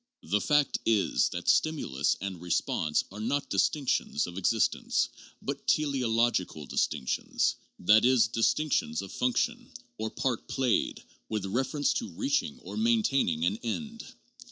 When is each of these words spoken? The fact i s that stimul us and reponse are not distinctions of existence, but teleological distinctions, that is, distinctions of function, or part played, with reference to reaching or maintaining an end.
The 0.23 0.41
fact 0.41 0.79
i 0.87 0.89
s 1.13 1.29
that 1.29 1.45
stimul 1.45 1.93
us 1.93 2.17
and 2.19 2.37
reponse 2.41 3.03
are 3.11 3.19
not 3.19 3.51
distinctions 3.51 4.25
of 4.25 4.35
existence, 4.35 5.09
but 5.43 5.67
teleological 5.67 6.65
distinctions, 6.65 7.55
that 7.77 8.03
is, 8.03 8.27
distinctions 8.27 9.03
of 9.03 9.11
function, 9.11 9.71
or 9.99 10.09
part 10.09 10.47
played, 10.47 11.03
with 11.29 11.45
reference 11.45 11.93
to 11.93 12.09
reaching 12.13 12.57
or 12.61 12.77
maintaining 12.77 13.45
an 13.45 13.57
end. 13.57 14.03